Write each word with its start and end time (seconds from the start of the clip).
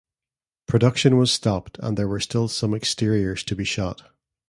Production 0.65 1.15
was 1.17 1.31
stopped 1.31 1.77
and 1.79 1.95
there 1.95 2.07
were 2.07 2.19
still 2.19 2.47
some 2.47 2.73
exteriors 2.73 3.43
to 3.43 3.55
be 3.55 3.63
shot. 3.65 4.01